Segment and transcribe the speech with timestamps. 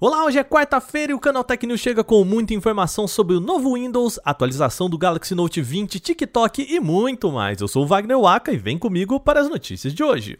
[0.00, 3.40] Olá, hoje é quarta-feira e o canal Tech News chega com muita informação sobre o
[3.40, 7.60] novo Windows, atualização do Galaxy Note 20, TikTok e muito mais.
[7.60, 10.38] Eu sou o Wagner Waka e vem comigo para as notícias de hoje.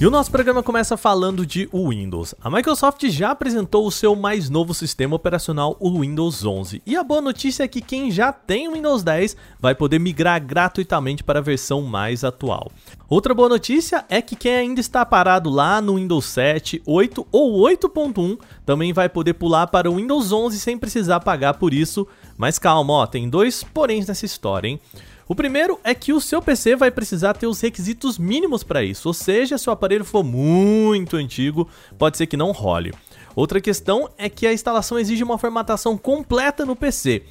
[0.00, 2.34] E o nosso programa começa falando de Windows.
[2.42, 6.82] A Microsoft já apresentou o seu mais novo sistema operacional, o Windows 11.
[6.84, 10.44] E a boa notícia é que quem já tem o Windows 10 vai poder migrar
[10.44, 12.72] gratuitamente para a versão mais atual.
[13.08, 17.60] Outra boa notícia é que quem ainda está parado lá no Windows 7, 8 ou
[17.60, 22.04] 8.1 também vai poder pular para o Windows 11 sem precisar pagar por isso.
[22.36, 24.80] Mas calma, ó, tem dois poréns nessa história, hein?
[25.26, 29.08] O primeiro é que o seu PC vai precisar ter os requisitos mínimos para isso,
[29.08, 31.66] ou seja, se o aparelho for muito antigo,
[31.98, 32.92] pode ser que não role.
[33.34, 37.22] Outra questão é que a instalação exige uma formatação completa no PC.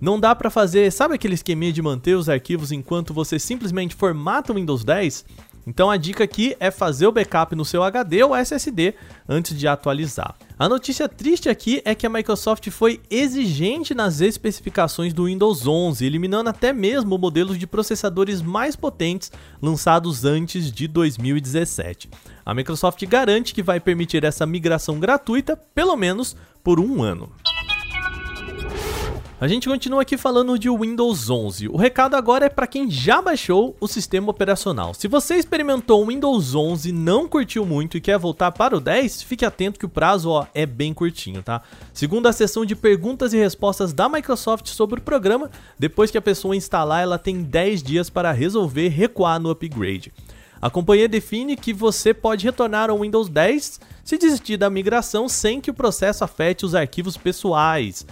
[0.00, 4.52] Não dá para fazer, sabe aquele esqueminha de manter os arquivos enquanto você simplesmente formata
[4.52, 5.24] o Windows 10?
[5.66, 8.94] Então a dica aqui é fazer o backup no seu HD ou SSD
[9.28, 10.36] antes de atualizar.
[10.56, 16.06] A notícia triste aqui é que a Microsoft foi exigente nas especificações do Windows 11,
[16.06, 22.08] eliminando até mesmo modelos de processadores mais potentes lançados antes de 2017.
[22.44, 27.32] A Microsoft garante que vai permitir essa migração gratuita, pelo menos por um ano.
[29.38, 31.68] A gente continua aqui falando de Windows 11.
[31.68, 34.94] O recado agora é para quem já baixou o sistema operacional.
[34.94, 39.20] Se você experimentou o Windows 11, não curtiu muito e quer voltar para o 10,
[39.24, 41.60] fique atento que o prazo ó, é bem curtinho, tá?
[41.92, 46.22] Segundo a sessão de perguntas e respostas da Microsoft sobre o programa, depois que a
[46.22, 50.14] pessoa instalar, ela tem 10 dias para resolver recuar no upgrade.
[50.62, 55.60] A companhia define que você pode retornar ao Windows 10 se desistir da migração sem
[55.60, 58.06] que o processo afete os arquivos pessoais.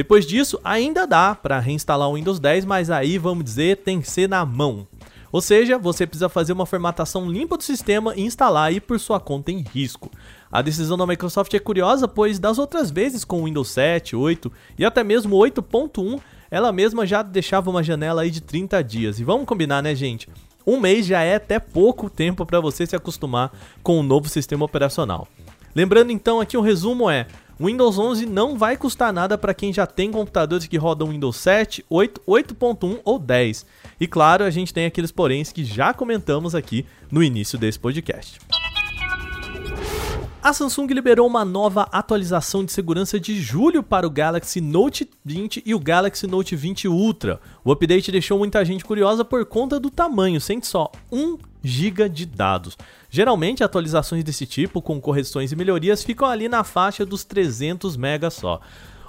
[0.00, 4.08] Depois disso, ainda dá para reinstalar o Windows 10, mas aí vamos dizer tem que
[4.08, 4.88] ser na mão.
[5.30, 9.20] Ou seja, você precisa fazer uma formatação limpa do sistema e instalar aí por sua
[9.20, 10.10] conta em risco.
[10.50, 14.50] A decisão da Microsoft é curiosa, pois das outras vezes com o Windows 7, 8
[14.78, 16.18] e até mesmo 8.1,
[16.50, 19.20] ela mesma já deixava uma janela aí de 30 dias.
[19.20, 20.30] E vamos combinar, né, gente?
[20.66, 23.52] Um mês já é até pouco tempo para você se acostumar
[23.82, 25.28] com o novo sistema operacional.
[25.74, 27.26] Lembrando então aqui o um resumo é:
[27.60, 31.36] o Windows 11 não vai custar nada para quem já tem computadores que rodam Windows
[31.36, 33.66] 7, 8, 8.1 ou 10.
[34.00, 38.40] E claro, a gente tem aqueles poréns que já comentamos aqui no início desse podcast.
[40.42, 45.62] A Samsung liberou uma nova atualização de segurança de julho para o Galaxy Note 20
[45.66, 47.38] e o Galaxy Note 20 Ultra.
[47.62, 52.24] O update deixou muita gente curiosa por conta do tamanho, sente só, 1 GB de
[52.24, 52.78] dados.
[53.10, 58.30] Geralmente, atualizações desse tipo, com correções e melhorias, ficam ali na faixa dos 300 MB
[58.30, 58.62] só.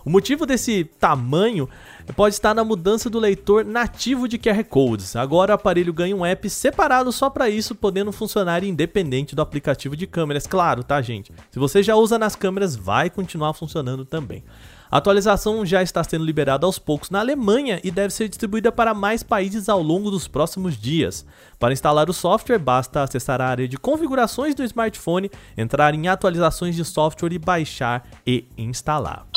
[0.06, 1.70] O motivo desse tamanho
[2.16, 5.16] pode estar na mudança do leitor nativo de QR Codes.
[5.16, 9.96] Agora o aparelho ganha um app separado só para isso, podendo funcionar independente do aplicativo
[9.96, 10.48] de câmeras.
[10.48, 11.32] Claro, tá, gente?
[11.52, 14.44] Se você já usa nas câmeras, vai continuar funcionando também.
[14.92, 18.94] A atualização já está sendo liberada aos poucos na Alemanha e deve ser distribuída para
[18.94, 21.26] mais países ao longo dos próximos dias.
[21.58, 26.76] Para instalar o software, basta acessar a área de configurações do smartphone, entrar em atualizações
[26.76, 29.31] de software e baixar e instalar.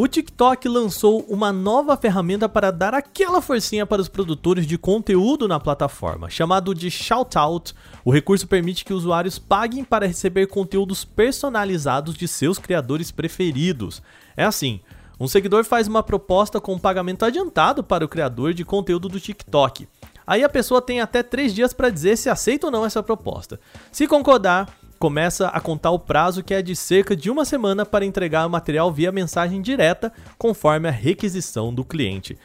[0.00, 5.48] O TikTok lançou uma nova ferramenta para dar aquela forcinha para os produtores de conteúdo
[5.48, 7.74] na plataforma, chamado de Shoutout.
[8.04, 14.00] O recurso permite que usuários paguem para receber conteúdos personalizados de seus criadores preferidos.
[14.36, 14.78] É assim,
[15.18, 19.88] um seguidor faz uma proposta com pagamento adiantado para o criador de conteúdo do TikTok.
[20.24, 23.58] Aí a pessoa tem até 3 dias para dizer se aceita ou não essa proposta.
[23.90, 28.04] Se concordar, começa a contar o prazo que é de cerca de uma semana para
[28.04, 32.36] entregar o material via mensagem direta, conforme a requisição do cliente.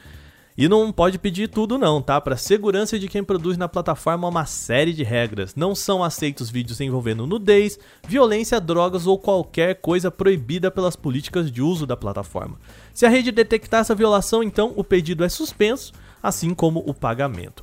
[0.55, 2.21] E não pode pedir tudo não, tá?
[2.21, 5.55] Para segurança de quem produz na plataforma uma série de regras.
[5.55, 11.61] Não são aceitos vídeos envolvendo nudez, violência, drogas ou qualquer coisa proibida pelas políticas de
[11.61, 12.59] uso da plataforma.
[12.93, 15.91] Se a rede detectar essa violação, então o pedido é suspenso,
[16.21, 17.62] assim como o pagamento.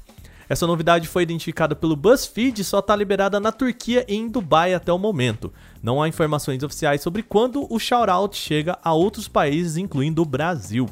[0.51, 4.75] Essa novidade foi identificada pelo BuzzFeed e só está liberada na Turquia e em Dubai
[4.75, 5.53] até o momento.
[5.81, 10.89] Não há informações oficiais sobre quando o shoutout chega a outros países, incluindo o Brasil.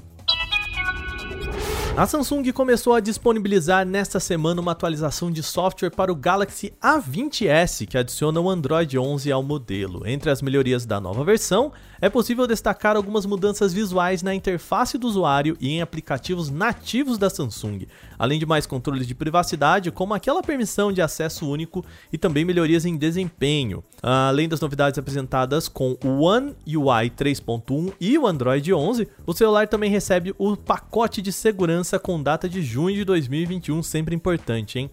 [1.99, 7.89] A Samsung começou a disponibilizar nesta semana uma atualização de software para o Galaxy A20s
[7.89, 10.07] que adiciona o Android 11 ao modelo.
[10.07, 15.09] Entre as melhorias da nova versão, é possível destacar algumas mudanças visuais na interface do
[15.09, 20.41] usuário e em aplicativos nativos da Samsung, além de mais controles de privacidade, como aquela
[20.41, 23.83] permissão de acesso único e também melhorias em desempenho.
[24.01, 29.67] Além das novidades apresentadas com o One UI 3.1 e o Android 11, o celular
[29.67, 34.91] também recebe o pacote de segurança com data de junho de 2021, sempre importante, hein?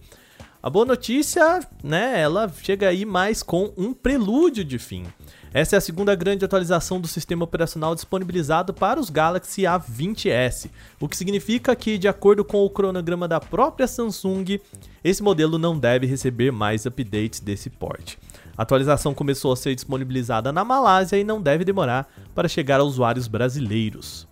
[0.62, 5.04] A boa notícia, né, ela chega aí mais com um prelúdio de fim.
[5.52, 10.68] Essa é a segunda grande atualização do sistema operacional disponibilizado para os Galaxy A20s,
[11.00, 14.60] o que significa que, de acordo com o cronograma da própria Samsung,
[15.02, 18.18] esse modelo não deve receber mais updates desse porte.
[18.56, 22.84] A atualização começou a ser disponibilizada na Malásia e não deve demorar para chegar a
[22.84, 24.26] usuários brasileiros.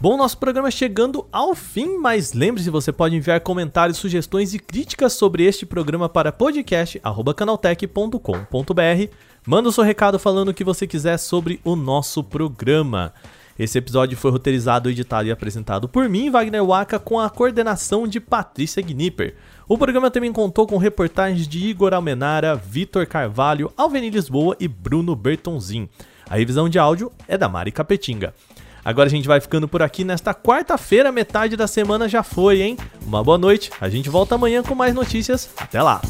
[0.00, 5.14] Bom, nosso programa chegando ao fim, mas lembre-se, você pode enviar comentários, sugestões e críticas
[5.14, 9.12] sobre este programa para podcast@canaltech.com.br.
[9.44, 13.12] Manda o seu recado falando o que você quiser sobre o nosso programa.
[13.58, 18.20] Esse episódio foi roteirizado, editado e apresentado por mim, Wagner Waka, com a coordenação de
[18.20, 19.34] Patrícia Gnipper.
[19.66, 25.16] O programa também contou com reportagens de Igor Almenara, Vitor Carvalho, Alveni Lisboa e Bruno
[25.16, 25.88] Bertonzin.
[26.30, 28.32] A revisão de áudio é da Mari Capetinga.
[28.88, 32.78] Agora a gente vai ficando por aqui nesta quarta-feira, metade da semana já foi, hein?
[33.06, 35.50] Uma boa noite, a gente volta amanhã com mais notícias.
[35.58, 36.00] Até lá!